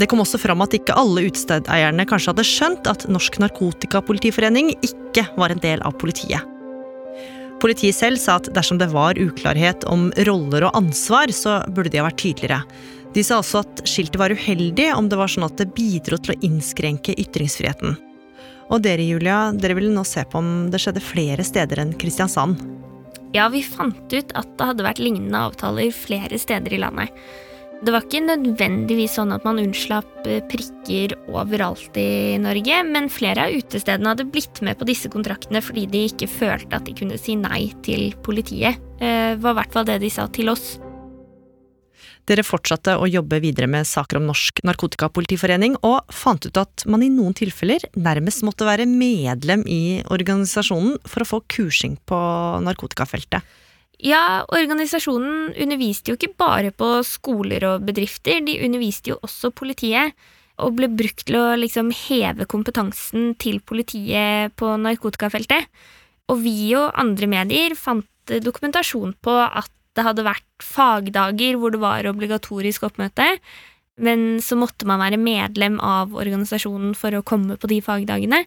Det 0.00 0.06
kom 0.08 0.22
også 0.22 0.38
fram 0.40 0.62
at 0.64 0.72
ikke 0.72 0.96
alle 0.96 1.26
utestedeierne 1.28 2.06
kanskje 2.08 2.32
hadde 2.32 2.46
skjønt 2.48 2.86
at 2.88 3.04
Norsk 3.12 3.36
Narkotikapolitiforening 3.42 4.72
ikke 4.80 5.26
var 5.36 5.52
en 5.52 5.60
del 5.60 5.82
av 5.84 5.98
politiet. 6.00 6.40
Politiet 7.60 7.92
selv 7.92 8.16
sa 8.16 8.38
at 8.40 8.48
dersom 8.56 8.78
det 8.80 8.88
var 8.94 9.20
uklarhet 9.20 9.84
om 9.84 10.08
roller 10.24 10.64
og 10.64 10.78
ansvar, 10.78 11.28
så 11.36 11.58
burde 11.68 11.92
de 11.92 12.00
ha 12.00 12.06
vært 12.06 12.22
tydeligere. 12.22 12.62
De 13.12 13.24
sa 13.26 13.42
også 13.42 13.60
at 13.60 13.82
skiltet 13.90 14.16
var 14.22 14.32
uheldig 14.32 14.88
om 14.94 15.10
det 15.10 15.18
var 15.20 15.28
sånn 15.28 15.44
at 15.44 15.58
det 15.60 15.68
bidro 15.76 16.16
til 16.16 16.32
å 16.32 16.38
innskrenke 16.46 17.12
ytringsfriheten. 17.20 17.98
Og 18.70 18.80
dere 18.86 19.04
Julia, 19.04 19.50
dere 19.52 19.76
ville 19.76 19.92
nå 19.92 20.06
se 20.08 20.24
på 20.24 20.40
om 20.40 20.70
det 20.72 20.80
skjedde 20.80 21.04
flere 21.04 21.44
steder 21.44 21.82
enn 21.82 21.92
Kristiansand. 22.00 22.62
Ja, 23.36 23.50
vi 23.52 23.60
fant 23.66 24.08
ut 24.14 24.32
at 24.38 24.56
det 24.56 24.72
hadde 24.72 24.86
vært 24.86 25.02
lignende 25.02 25.44
avtaler 25.50 25.92
flere 25.92 26.40
steder 26.40 26.72
i 26.72 26.80
landet. 26.80 27.12
Det 27.80 27.94
var 27.94 28.04
ikke 28.04 28.20
nødvendigvis 28.26 29.14
sånn 29.16 29.30
at 29.32 29.44
man 29.46 29.58
unnslapp 29.62 30.26
eh, 30.28 30.42
prikker 30.50 31.14
overalt 31.32 31.96
i 31.96 32.36
Norge, 32.40 32.82
men 32.84 33.08
flere 33.08 33.46
av 33.46 33.56
utestedene 33.56 34.12
hadde 34.12 34.26
blitt 34.28 34.60
med 34.66 34.76
på 34.76 34.88
disse 34.88 35.08
kontraktene 35.12 35.62
fordi 35.64 35.86
de 35.88 36.02
ikke 36.10 36.28
følte 36.28 36.76
at 36.76 36.84
de 36.84 36.92
kunne 36.98 37.16
si 37.16 37.38
nei 37.40 37.70
til 37.86 38.10
politiet. 38.26 38.76
Det 39.00 39.08
eh, 39.08 39.40
var 39.40 39.56
i 39.56 39.60
hvert 39.62 39.76
fall 39.76 39.88
det 39.88 39.96
de 40.04 40.12
sa 40.12 40.28
til 40.28 40.52
oss. 40.52 40.74
Dere 42.28 42.44
fortsatte 42.44 42.98
å 43.00 43.08
jobbe 43.08 43.40
videre 43.42 43.66
med 43.70 43.88
saker 43.88 44.20
om 44.20 44.28
Norsk 44.28 44.60
Narkotikapolitiforening, 44.68 45.78
og 45.80 46.04
fant 46.12 46.44
ut 46.44 46.60
at 46.60 46.84
man 46.84 47.02
i 47.02 47.08
noen 47.10 47.32
tilfeller 47.34 47.88
nærmest 47.96 48.44
måtte 48.46 48.68
være 48.68 48.84
medlem 48.86 49.64
i 49.64 50.02
organisasjonen 50.04 51.00
for 51.08 51.24
å 51.24 51.30
få 51.32 51.42
kursing 51.48 51.96
på 52.04 52.20
narkotikafeltet. 52.68 53.40
Ja, 54.00 54.46
organisasjonen 54.48 55.52
underviste 55.60 56.12
jo 56.12 56.16
ikke 56.16 56.32
bare 56.40 56.70
på 56.72 57.00
skoler 57.04 57.66
og 57.68 57.88
bedrifter, 57.88 58.40
de 58.46 58.60
underviste 58.64 59.12
jo 59.12 59.18
også 59.20 59.52
politiet. 59.52 60.14
Og 60.60 60.76
ble 60.76 60.90
brukt 60.92 61.24
til 61.28 61.38
å 61.40 61.56
liksom 61.56 61.88
heve 61.94 62.46
kompetansen 62.48 63.34
til 63.40 63.60
politiet 63.64 64.54
på 64.60 64.72
narkotikafeltet. 64.80 65.68
Og 66.32 66.40
vi 66.44 66.72
og 66.78 66.96
andre 67.00 67.28
medier 67.28 67.76
fant 67.76 68.08
dokumentasjon 68.44 69.14
på 69.24 69.36
at 69.40 69.70
det 69.96 70.04
hadde 70.06 70.24
vært 70.24 70.64
fagdager 70.64 71.58
hvor 71.58 71.72
det 71.74 71.80
var 71.82 72.06
obligatorisk 72.08 72.84
oppmøte, 72.86 73.26
men 74.00 74.38
så 74.44 74.56
måtte 74.56 74.86
man 74.88 75.02
være 75.02 75.20
medlem 75.20 75.80
av 75.84 76.14
organisasjonen 76.16 76.94
for 76.96 77.16
å 77.16 77.24
komme 77.26 77.58
på 77.60 77.68
de 77.72 77.80
fagdagene. 77.84 78.44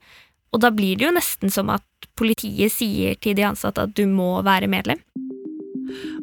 Og 0.53 0.62
da 0.63 0.72
blir 0.74 0.98
det 0.98 1.10
jo 1.10 1.13
nesten 1.13 1.53
som 1.53 1.69
at 1.74 1.86
politiet 2.17 2.74
sier 2.74 3.17
til 3.22 3.38
de 3.38 3.45
ansatte 3.50 3.86
at 3.86 3.93
du 3.98 4.05
må 4.10 4.38
være 4.45 4.69
medlem. 4.72 5.01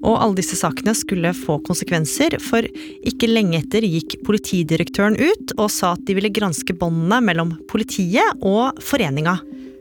Og 0.01 0.15
alle 0.17 0.39
disse 0.41 0.59
sakene 0.59 0.95
skulle 0.97 1.33
få 1.37 1.59
konsekvenser, 1.67 2.39
for 2.43 2.67
ikke 3.07 3.31
lenge 3.31 3.61
etter 3.61 3.87
gikk 3.87 4.19
politidirektøren 4.27 5.19
ut 5.21 5.55
og 5.59 5.69
sa 5.73 5.95
at 5.97 6.05
de 6.09 6.17
ville 6.19 6.33
granske 6.35 6.77
båndene 6.77 7.21
mellom 7.31 7.55
politiet 7.71 8.45
og 8.47 8.81
foreninga. 8.85 9.39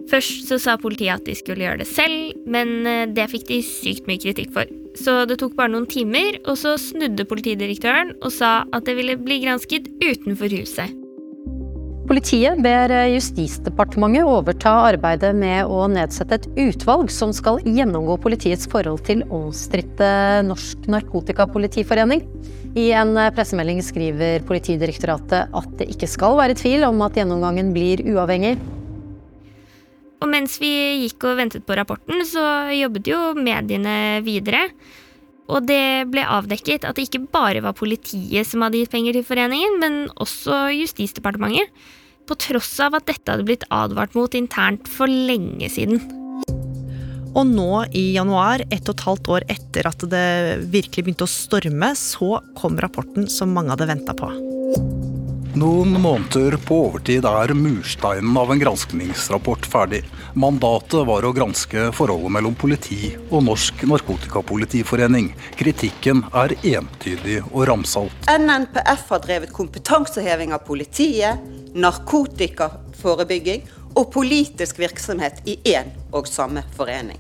Først 0.10 0.50
så 0.50 0.58
sa 0.62 0.78
politiet 0.82 1.20
at 1.20 1.28
de 1.28 1.36
skulle 1.38 1.66
gjøre 1.66 1.84
det 1.84 1.90
selv, 1.90 2.34
men 2.50 2.88
eh, 2.90 3.06
det 3.14 3.30
fikk 3.30 3.46
de 3.50 3.60
sykt 3.66 4.10
mye 4.10 4.22
kritikk 4.22 4.54
for. 4.56 4.70
Så 4.98 5.22
det 5.30 5.38
tok 5.42 5.54
bare 5.58 5.72
noen 5.74 5.86
timer, 5.90 6.40
og 6.50 6.58
så 6.58 6.74
snudde 6.82 7.28
politidirektøren 7.30 8.16
og 8.18 8.34
sa 8.34 8.64
at 8.74 8.90
det 8.90 8.98
ville 8.98 9.20
bli 9.22 9.42
gransket 9.44 9.92
utenfor 10.02 10.50
huset. 10.58 10.96
Politiet 12.10 12.58
ber 12.66 12.90
Justisdepartementet 13.14 14.26
overta 14.26 14.72
arbeidet 14.88 15.30
med 15.38 15.70
å 15.70 15.84
nedsette 15.94 16.40
et 16.40 16.48
utvalg 16.58 17.12
som 17.14 17.30
skal 17.38 17.60
gjennomgå 17.62 18.16
politiets 18.24 18.66
forhold 18.72 19.04
til 19.06 19.22
omstridte 19.30 20.08
Norsk 20.48 20.88
Narkotikapolitiforening. 20.90 22.24
I 22.74 22.88
en 22.98 23.14
pressemelding 23.38 23.84
skriver 23.86 24.42
Politidirektoratet 24.50 25.54
at 25.54 25.76
det 25.78 25.92
ikke 25.94 26.10
skal 26.10 26.34
være 26.40 26.58
tvil 26.58 26.88
om 26.88 26.98
at 27.06 27.20
gjennomgangen 27.20 27.70
blir 27.78 28.02
uavhengig. 28.02 28.56
Og 30.20 30.32
mens 30.34 30.58
vi 30.58 30.74
gikk 31.04 31.30
og 31.30 31.38
ventet 31.44 31.68
på 31.70 31.78
rapporten, 31.78 32.26
så 32.26 32.74
jobbet 32.74 33.14
jo 33.14 33.22
mediene 33.38 34.24
videre. 34.26 34.66
Og 35.50 35.66
det 35.66 36.06
ble 36.14 36.26
avdekket 36.30 36.86
at 36.86 36.98
det 36.98 37.08
ikke 37.08 37.26
bare 37.34 37.64
var 37.66 37.78
politiet 37.78 38.48
som 38.48 38.62
hadde 38.62 38.84
gitt 38.84 38.94
penger 38.94 39.18
til 39.18 39.26
foreningen, 39.26 39.80
men 39.82 39.98
også 40.22 40.68
Justisdepartementet 40.78 41.74
på 42.30 42.38
tross 42.38 42.76
av 42.86 42.94
at 43.00 43.08
dette 43.10 43.32
hadde 43.32 43.48
blitt 43.48 43.66
advart 43.74 44.14
mot 44.14 44.36
internt 44.38 44.86
for 44.92 45.10
lenge 45.10 45.66
siden. 45.74 46.04
Og 47.38 47.46
nå 47.46 47.86
i 47.98 48.12
januar, 48.16 48.62
ett 48.70 48.90
og 48.90 48.96
et 48.96 49.06
halvt 49.06 49.30
år 49.34 49.46
etter 49.54 49.90
at 49.90 50.06
det 50.12 50.30
virkelig 50.74 51.06
begynte 51.06 51.26
å 51.26 51.32
storme, 51.32 51.92
så 51.98 52.40
kom 52.58 52.78
rapporten 52.82 53.30
som 53.30 53.54
mange 53.54 53.74
hadde 53.74 53.90
venta 53.90 54.16
på. 54.18 54.30
Noen 55.58 55.96
måneder 55.98 56.60
på 56.62 56.78
overtid 56.88 57.26
er 57.26 57.56
mursteinen 57.58 58.38
av 58.38 58.54
en 58.54 58.62
granskningsrapport 58.62 59.66
ferdig. 59.70 60.04
Mandatet 60.38 61.08
var 61.08 61.26
å 61.26 61.32
granske 61.34 61.88
forholdet 61.98 62.34
mellom 62.36 62.54
politi 62.58 63.16
og 63.32 63.42
Norsk 63.48 63.82
Narkotikapolitiforening. 63.90 65.32
Kritikken 65.58 66.22
er 66.38 66.54
entydig 66.60 67.40
og 67.48 67.66
ramsalt. 67.70 68.30
NNPF 68.30 69.08
har 69.10 69.24
drevet 69.24 69.54
kompetanseheving 69.56 70.54
av 70.54 70.62
politiet, 70.68 71.42
narkotikaforebygging 71.74 73.66
og 73.98 74.12
politisk 74.14 74.78
virksomhet 74.84 75.42
i 75.50 75.58
én 75.74 75.90
og 76.14 76.30
samme 76.30 76.62
forening. 76.78 77.18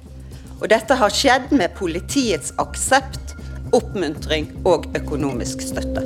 Og 0.60 0.70
dette 0.70 0.94
har 1.01 1.13
skjedd 1.13 1.50
med 1.56 1.74
politiets 1.80 2.54
aksept, 2.62 3.34
oppmuntring 3.74 4.51
og 4.70 4.86
økonomisk 4.98 5.63
støtte. 5.66 6.06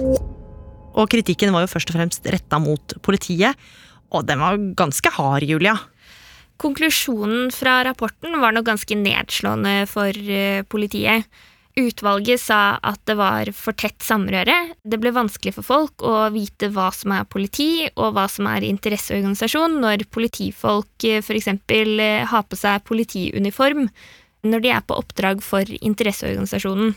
Og 0.94 1.10
kritikken 1.10 1.52
var 1.52 1.66
jo 1.66 1.74
først 1.74 1.92
og 1.92 1.98
fremst 1.98 2.28
retta 2.32 2.60
mot 2.64 2.96
politiet, 3.04 3.60
og 4.14 4.28
den 4.30 4.40
var 4.40 4.62
ganske 4.78 5.10
hard, 5.18 5.44
Julia. 5.50 5.74
Konklusjonen 6.62 7.50
fra 7.52 7.82
rapporten 7.84 8.38
var 8.42 8.54
nok 8.54 8.68
ganske 8.68 8.96
nedslående 8.98 9.84
for 9.90 10.14
eh, 10.14 10.62
politiet. 10.70 11.26
Utvalget 11.74 12.38
sa 12.38 12.78
at 12.86 13.00
det 13.10 13.16
var 13.18 13.50
for 13.58 13.74
tett 13.74 14.04
samrøre. 14.06 14.54
Det 14.86 15.00
ble 15.02 15.10
vanskelig 15.16 15.56
for 15.56 15.66
folk 15.66 16.06
å 16.06 16.28
vite 16.34 16.70
hva 16.76 16.92
som 16.94 17.16
er 17.16 17.26
politi, 17.26 17.88
og 17.98 18.14
hva 18.14 18.28
som 18.30 18.46
er 18.52 18.68
interesseorganisasjon, 18.68 19.80
når 19.82 20.06
politifolk 20.14 21.08
eh, 21.10 21.24
f.eks. 21.24 21.50
Eh, 21.50 22.22
har 22.30 22.46
på 22.46 22.60
seg 22.60 22.86
politiuniform 22.86 23.88
når 24.44 24.64
de 24.64 24.74
er 24.76 24.86
på 24.86 25.00
oppdrag 25.00 25.42
for 25.42 25.66
interesseorganisasjonen. 25.66 26.94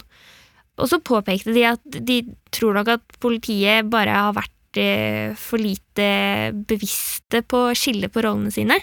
Og 0.77 0.91
så 0.91 1.01
påpekte 1.01 1.55
de 1.57 1.63
at 1.65 1.81
de 1.87 2.21
tror 2.53 2.77
nok 2.77 2.91
at 2.99 3.19
politiet 3.23 3.87
bare 3.89 4.13
har 4.13 4.37
vært 4.37 4.53
for 5.41 5.57
lite 5.57 6.07
bevisste 6.69 7.41
på 7.49 7.63
å 7.71 7.77
skille 7.79 8.11
på 8.13 8.27
rollene 8.27 8.53
sine, 8.53 8.77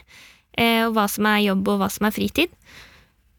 og 0.53 0.91
hva 0.93 1.07
som 1.09 1.25
er 1.25 1.45
jobb 1.47 1.69
og 1.73 1.79
hva 1.81 1.87
som 1.89 2.05
er 2.07 2.13
fritid. 2.13 2.51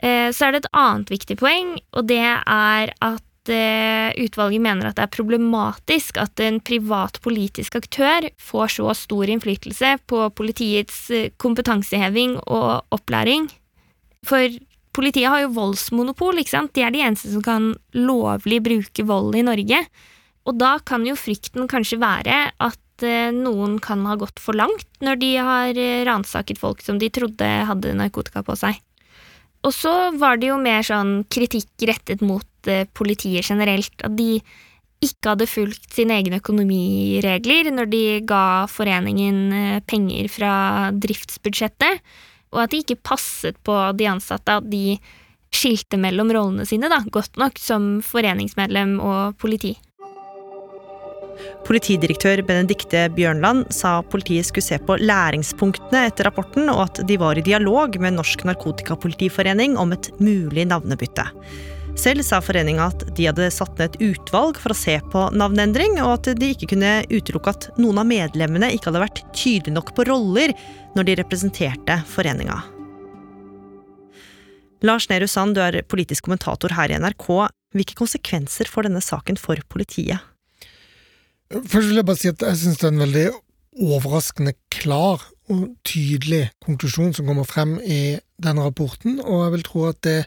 Eh, 0.05 0.31
så 0.35 0.49
er 0.49 0.55
det 0.55 0.65
et 0.65 0.75
annet 0.77 1.13
viktig 1.13 1.39
poeng, 1.41 1.77
og 1.97 2.09
det 2.11 2.21
er 2.21 2.93
at 2.93 3.53
eh, 3.53 4.11
utvalget 4.25 4.65
mener 4.65 4.91
at 4.91 4.99
det 4.99 5.07
er 5.07 5.15
problematisk 5.15 6.19
at 6.21 6.41
en 6.45 6.61
privat 6.65 7.21
politisk 7.25 7.79
aktør 7.79 8.29
får 8.43 8.77
så 8.77 8.95
stor 8.99 9.31
innflytelse 9.33 9.97
på 10.11 10.27
politiets 10.37 11.07
eh, 11.15 11.31
kompetanseheving 11.41 12.37
og 12.45 12.85
opplæring. 12.95 13.49
For 14.27 14.59
politiet 14.95 15.31
har 15.31 15.45
jo 15.45 15.55
voldsmonopol, 15.57 16.43
ikke 16.43 16.57
sant? 16.57 16.75
De 16.77 16.85
er 16.85 16.93
de 16.95 17.05
eneste 17.05 17.33
som 17.33 17.45
kan 17.45 17.73
lovlig 17.97 18.61
bruke 18.65 19.07
vold 19.09 19.39
i 19.39 19.47
Norge. 19.47 19.81
Og 20.45 20.59
da 20.61 20.77
kan 20.85 21.07
jo 21.09 21.17
frykten 21.17 21.69
kanskje 21.71 22.03
være 22.03 22.51
at 22.53 22.81
noen 23.03 23.81
kan 23.83 24.05
ha 24.07 24.15
gått 24.15 24.39
for 24.39 24.55
langt 24.55 24.87
når 25.03 25.19
de 25.19 25.31
har 25.37 25.79
ransaket 26.07 26.61
folk 26.61 26.85
som 26.85 27.01
de 27.01 27.11
trodde 27.11 27.49
hadde 27.67 27.97
narkotika 27.99 28.45
på 28.47 28.55
seg. 28.61 28.79
Og 29.65 29.73
så 29.73 29.95
var 30.21 30.39
det 30.39 30.51
jo 30.51 30.61
mer 30.61 30.85
sånn 30.85 31.23
kritikk 31.33 31.87
rettet 31.89 32.23
mot 32.25 32.69
eh, 32.69 32.85
politiet 32.93 33.49
generelt, 33.49 33.97
at 34.05 34.13
de 34.17 34.39
ikke 35.05 35.33
hadde 35.33 35.49
fulgt 35.49 35.97
sine 35.97 36.19
egne 36.21 36.41
økonomiregler 36.41 37.71
når 37.73 37.91
de 37.93 38.05
ga 38.29 38.45
foreningen 38.71 39.41
eh, 39.57 39.81
penger 39.89 40.29
fra 40.33 40.55
driftsbudsjettet, 40.93 42.05
og 42.55 42.65
at 42.65 42.73
de 42.73 42.83
ikke 42.85 43.01
passet 43.03 43.57
på 43.67 43.77
de 43.97 44.09
ansatte, 44.13 44.61
at 44.61 44.69
de 44.71 44.99
skilte 45.55 45.99
mellom 46.01 46.31
rollene 46.35 46.67
sine 46.69 46.91
da, 46.91 47.01
godt 47.15 47.39
nok 47.41 47.59
som 47.63 47.99
foreningsmedlem 48.05 48.99
og 49.01 49.39
politi. 49.41 49.75
Politidirektør 51.67 52.43
Benedikte 52.47 53.07
Bjørnland 53.17 53.69
sa 53.75 53.99
politiet 54.03 54.49
skulle 54.49 54.67
se 54.67 54.79
på 54.83 54.99
læringspunktene 55.01 56.07
etter 56.09 56.29
rapporten, 56.29 56.69
og 56.73 56.87
at 56.89 57.05
de 57.09 57.19
var 57.21 57.39
i 57.39 57.45
dialog 57.47 57.97
med 58.01 58.19
Norsk 58.19 58.45
Narkotikapolitiforening 58.49 59.79
om 59.81 59.95
et 59.97 60.11
mulig 60.21 60.69
navnebytte. 60.71 61.29
Selv 61.95 62.25
sa 62.27 62.41
foreninga 62.43 62.89
at 62.91 63.05
de 63.15 63.29
hadde 63.29 63.47
satt 63.55 63.79
ned 63.79 63.95
et 63.95 64.11
utvalg 64.11 64.59
for 64.59 64.75
å 64.75 64.79
se 64.79 64.97
på 65.13 65.29
navneendring, 65.39 66.01
og 66.03 66.17
at 66.17 66.33
de 66.41 66.51
ikke 66.55 66.73
kunne 66.75 66.93
utelukke 67.13 67.55
at 67.55 67.69
noen 67.79 68.03
av 68.03 68.09
medlemmene 68.11 68.73
ikke 68.75 68.91
hadde 68.91 69.05
vært 69.05 69.23
tydelige 69.31 69.77
nok 69.77 69.95
på 69.95 70.07
roller 70.11 70.55
når 70.99 71.09
de 71.09 71.19
representerte 71.23 72.01
foreninga. 72.11 72.59
Lars 74.85 75.07
Nehru 75.09 75.31
Sand, 75.31 75.57
du 75.57 75.63
er 75.65 75.81
politisk 75.89 76.27
kommentator 76.27 76.75
her 76.77 76.93
i 76.93 76.99
NRK. 77.01 77.29
Hvilke 77.75 77.97
konsekvenser 77.97 78.69
får 78.69 78.91
denne 78.91 79.01
saken 79.01 79.39
for 79.41 79.63
politiet? 79.73 80.34
Først 81.55 81.89
vil 81.89 82.01
jeg 82.01 82.07
bare 82.09 82.21
si 82.21 82.31
at 82.33 82.43
jeg 82.43 82.61
syns 82.61 82.81
det 82.81 82.89
er 82.89 82.95
en 82.95 83.05
veldig 83.05 83.27
overraskende 83.85 84.55
klar 84.73 85.23
og 85.53 85.65
tydelig 85.87 86.49
konklusjon 86.65 87.13
som 87.15 87.29
kommer 87.29 87.47
frem 87.47 87.77
i 87.83 88.17
denne 88.43 88.65
rapporten, 88.65 89.21
og 89.21 89.45
jeg 89.45 89.55
vil 89.55 89.67
tro 89.67 89.87
at 89.91 90.01
det 90.07 90.19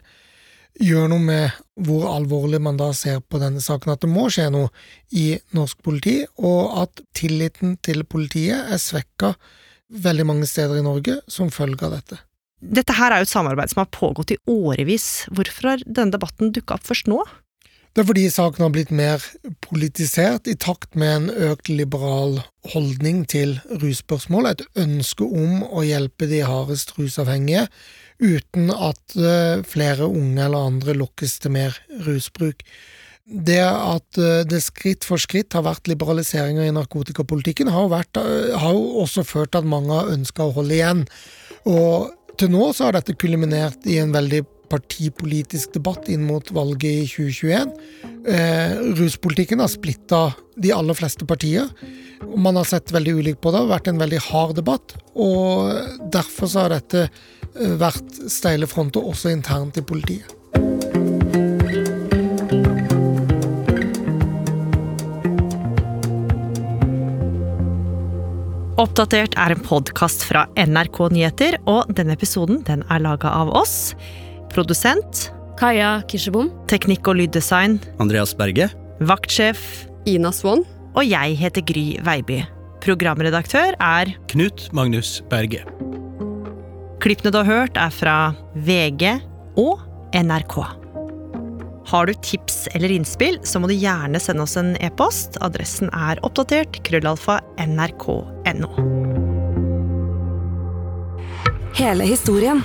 gjør 0.78 1.08
noe 1.10 1.24
med 1.24 1.56
hvor 1.86 2.06
alvorlig 2.12 2.60
man 2.62 2.78
da 2.78 2.92
ser 2.94 3.18
på 3.20 3.40
denne 3.42 3.62
saken, 3.62 3.94
at 3.94 4.04
det 4.04 4.10
må 4.12 4.28
skje 4.30 4.46
noe 4.54 4.70
i 5.10 5.32
norsk 5.56 5.80
politi, 5.84 6.20
og 6.38 6.84
at 6.84 7.02
tilliten 7.18 7.76
til 7.82 8.04
politiet 8.06 8.70
er 8.70 8.80
svekka 8.82 9.34
veldig 9.88 10.26
mange 10.28 10.46
steder 10.46 10.78
i 10.78 10.86
Norge 10.86 11.18
som 11.30 11.50
følge 11.50 11.86
av 11.88 11.96
dette. 11.96 12.20
Dette 12.58 12.94
her 12.98 13.14
er 13.14 13.22
jo 13.22 13.28
et 13.28 13.32
samarbeid 13.32 13.72
som 13.72 13.84
har 13.84 13.92
pågått 13.94 14.34
i 14.34 14.40
årevis. 14.50 15.28
Hvorfor 15.30 15.72
har 15.72 15.84
denne 15.86 16.14
debatten 16.14 16.52
dukka 16.54 16.78
opp 16.78 16.88
først 16.88 17.10
nå? 17.10 17.20
Det 17.94 18.02
er 18.02 18.08
fordi 18.10 18.26
saken 18.30 18.62
har 18.62 18.72
blitt 18.74 18.90
mer 18.94 19.22
politisert 19.64 20.48
i 20.50 20.54
takt 20.60 20.94
med 20.98 21.14
en 21.14 21.48
økt 21.50 21.70
liberal 21.72 22.38
holdning 22.72 23.24
til 23.30 23.56
russpørsmål, 23.82 24.50
et 24.50 24.66
ønske 24.78 25.26
om 25.26 25.64
å 25.64 25.82
hjelpe 25.86 26.28
de 26.30 26.44
hardest 26.46 26.94
rusavhengige, 26.98 27.66
uten 28.18 28.70
at 28.74 29.16
eh, 29.16 29.64
flere 29.66 30.06
unge 30.06 30.44
eller 30.44 30.70
andre 30.70 30.94
lokkes 30.98 31.38
til 31.42 31.54
mer 31.54 31.78
rusbruk. 32.06 32.62
Det 33.28 33.60
at 33.62 34.20
eh, 34.20 34.44
det 34.48 34.60
skritt 34.64 35.06
for 35.06 35.20
skritt 35.22 35.56
har 35.56 35.66
vært 35.66 35.90
liberaliseringer 35.90 36.68
i 36.68 36.74
narkotikapolitikken, 36.76 37.70
har 37.72 37.86
jo, 37.86 37.92
vært, 37.92 38.20
eh, 38.20 38.54
har 38.58 38.76
jo 38.76 39.02
også 39.04 39.26
ført 39.26 39.52
til 39.52 39.64
at 39.64 39.72
mange 39.74 39.94
har 39.94 40.12
ønska 40.14 40.46
å 40.46 40.54
holde 40.60 40.76
igjen. 40.78 41.02
Og 41.68 42.14
til 42.38 42.52
nå 42.54 42.70
så 42.72 42.88
har 42.88 42.98
dette 42.98 43.16
kulminert 43.18 43.86
i 43.90 43.98
en 44.02 44.14
veldig 44.14 44.44
partipolitisk 44.70 45.74
debatt 45.76 46.08
inn 46.12 46.26
mot 46.28 46.52
valget 46.54 47.04
i 47.04 47.06
2021. 47.08 47.72
Eh, 48.28 48.76
ruspolitikken 48.98 49.62
har 49.62 49.72
splitta 49.72 50.22
de 50.56 50.72
aller 50.74 50.98
fleste 50.98 51.26
partier. 51.28 51.68
Man 52.36 52.56
har 52.58 52.68
sett 52.68 52.92
veldig 52.92 53.18
ulikt 53.20 53.40
på 53.40 53.52
det. 53.52 53.60
Det 53.60 53.66
har 53.66 53.74
vært 53.76 53.92
en 53.92 54.02
veldig 54.02 54.22
hard 54.30 54.56
debatt. 54.58 54.96
Og 55.14 56.10
derfor 56.12 56.50
så 56.50 56.66
har 56.66 56.76
dette 56.76 57.06
eh, 57.08 57.76
vært 57.80 58.20
steile 58.30 58.70
fronter 58.70 59.04
også 59.04 59.32
internt 59.34 59.80
i 59.80 59.86
politiet. 59.86 60.34
Oppdatert 68.78 69.34
er 69.34 69.50
en 69.50 69.62
podkast 69.66 70.22
fra 70.22 70.44
NRK 70.54 71.00
Nyheter, 71.10 71.56
og 71.66 71.88
denne 71.98 72.14
episoden 72.14 72.60
den 72.68 72.84
er 72.86 73.02
laga 73.02 73.32
av 73.34 73.50
oss. 73.58 73.96
Produsent 74.52 75.28
Kaja 75.58 75.98
Kirsebom. 76.08 76.50
Teknikk 76.70 77.08
og 77.10 77.18
lyddesign 77.18 77.78
Andreas 78.02 78.34
Berge. 78.38 78.68
Vaktsjef 79.04 79.88
Ina 80.08 80.32
Swann. 80.34 80.64
Og 80.96 81.04
jeg 81.06 81.36
heter 81.38 81.64
Gry 81.66 81.86
Veiby. 82.06 82.40
Programredaktør 82.82 83.76
er 83.82 84.12
Knut 84.30 84.68
Magnus 84.74 85.18
Berge. 85.30 85.64
Klippene 87.02 87.32
du 87.34 87.38
har 87.40 87.48
hørt, 87.48 87.78
er 87.78 87.92
fra 87.94 88.16
VG 88.54 89.18
og 89.58 89.82
NRK. 90.14 90.56
Har 91.88 92.08
du 92.08 92.12
tips 92.20 92.66
eller 92.76 92.92
innspill, 92.92 93.38
så 93.48 93.60
må 93.60 93.70
du 93.70 93.76
gjerne 93.78 94.20
sende 94.20 94.44
oss 94.44 94.58
en 94.60 94.74
e-post. 94.84 95.38
Adressen 95.44 95.88
er 95.96 96.20
oppdatert 96.26 96.82
krøllalfa 96.86 97.38
nrk.no. 97.64 98.72
Hele 101.78 102.10
historien. 102.10 102.64